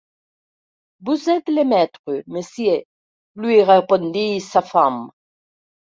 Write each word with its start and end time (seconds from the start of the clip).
Vous 1.01 1.29
êtes 1.29 1.47
le 1.47 1.63
maître, 1.63 1.99
monsieur, 2.25 2.81
lui 3.35 3.61
répondit 3.61 4.41
sa 4.41 4.63
femme. 4.63 5.11